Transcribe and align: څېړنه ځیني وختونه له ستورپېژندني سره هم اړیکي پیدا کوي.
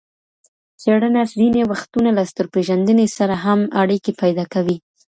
څېړنه 0.81 1.21
ځیني 1.37 1.63
وختونه 1.71 2.09
له 2.17 2.23
ستورپېژندني 2.31 3.07
سره 3.17 3.35
هم 3.45 3.59
اړیکي 3.81 4.11
پیدا 4.21 4.45
کوي. 4.53 4.77